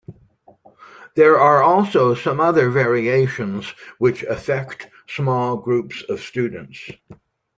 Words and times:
There 1.15 1.39
are 1.39 1.61
also 1.61 2.15
some 2.15 2.39
other 2.39 2.71
variations 2.71 3.69
which 3.99 4.23
affect 4.23 4.87
small 5.05 5.57
groups 5.57 6.01
of 6.09 6.21
students. 6.21 6.89